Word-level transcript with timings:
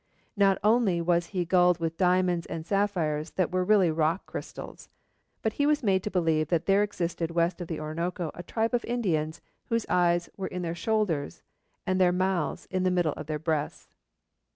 Not 0.35 0.57
only 0.63 0.99
was 0.99 1.27
he 1.27 1.45
gulled 1.45 1.79
with 1.79 1.95
diamonds 1.95 2.47
and 2.47 2.65
sapphires 2.65 3.29
that 3.33 3.51
were 3.51 3.63
really 3.63 3.91
rock 3.91 4.25
crystals, 4.25 4.89
but 5.43 5.53
he 5.53 5.67
was 5.67 5.83
made 5.83 6.01
to 6.01 6.09
believe 6.09 6.47
that 6.47 6.65
there 6.65 6.81
existed 6.81 7.29
west 7.29 7.61
of 7.61 7.67
the 7.67 7.79
Orinoco 7.79 8.31
a 8.33 8.41
tribe 8.41 8.73
of 8.73 8.83
Indians 8.85 9.41
whose 9.65 9.85
eyes 9.89 10.27
were 10.35 10.47
in 10.47 10.63
their 10.63 10.73
shoulders, 10.73 11.43
and 11.85 12.01
their 12.01 12.11
mouths 12.11 12.67
in 12.71 12.81
the 12.81 12.89
middle 12.89 13.13
of 13.13 13.27
their 13.27 13.37
breasts. 13.37 13.89